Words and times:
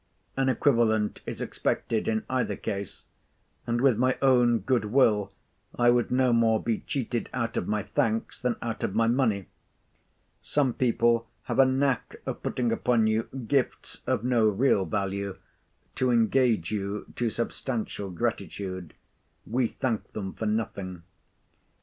An 0.35 0.49
equivalent 0.49 1.21
is 1.27 1.41
expected 1.41 2.07
in 2.07 2.23
either 2.27 2.55
case; 2.55 3.03
and, 3.67 3.79
with 3.79 3.99
my 3.99 4.17
own 4.19 4.57
good 4.57 4.85
will, 4.85 5.31
I 5.77 5.91
would 5.91 6.09
no 6.09 6.33
more 6.33 6.59
be 6.59 6.79
cheated 6.79 7.29
out 7.33 7.55
of 7.55 7.67
my 7.67 7.83
thanks, 7.83 8.39
than 8.41 8.55
out 8.63 8.83
of 8.83 8.95
my 8.95 9.05
money. 9.05 9.45
Some 10.41 10.73
people 10.73 11.29
have 11.43 11.59
a 11.59 11.67
knack 11.67 12.15
of 12.25 12.41
putting 12.41 12.71
upon 12.71 13.05
you 13.05 13.27
gifts 13.47 14.01
of 14.07 14.23
no 14.23 14.47
real 14.49 14.85
value, 14.85 15.37
to 15.97 16.09
engage 16.09 16.71
you 16.71 17.05
to 17.17 17.29
substantial 17.29 18.09
gratitude. 18.09 18.95
We 19.45 19.67
thank 19.67 20.13
them 20.13 20.33
for 20.33 20.47
nothing. 20.47 21.03